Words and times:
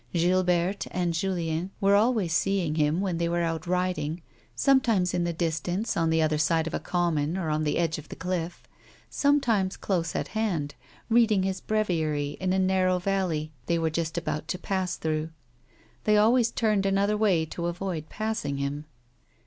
Gilberte 0.15 0.87
and 0.89 1.13
Julien 1.13 1.69
were 1.79 1.93
always 1.93 2.33
seeing 2.33 2.73
him 2.73 3.01
when 3.01 3.19
they 3.19 3.29
were 3.29 3.43
out 3.43 3.67
riding, 3.67 4.23
sometimes 4.55 5.13
in 5.13 5.25
the 5.25 5.31
distance, 5.31 5.95
on 5.95 6.09
tlic 6.09 6.23
other 6.25 6.39
side 6.39 6.65
of 6.65 6.73
a 6.73 6.79
common, 6.79 7.37
or 7.37 7.51
on 7.51 7.63
the 7.65 7.77
edge 7.77 7.99
of 7.99 8.09
the 8.09 8.15
cliflt, 8.15 8.63
sometimes 9.11 9.77
close 9.77 10.15
at 10.15 10.29
hand, 10.29 10.73
reading 11.07 11.43
his 11.43 11.61
breviary 11.61 12.31
in 12.39 12.51
a 12.51 12.57
narrow 12.57 12.97
valley 12.97 13.51
they 13.67 13.77
were 13.77 13.91
just 13.91 14.17
about 14.17 14.47
to 14.47 14.57
pass 14.57 14.95
through; 14.97 15.29
they 16.05 16.17
always 16.17 16.49
turned 16.49 16.87
another 16.87 17.15
way 17.15 17.45
to 17.45 17.67
avoid 17.67 18.09
passing 18.09 18.55
near 18.55 18.65
him. 18.67 18.85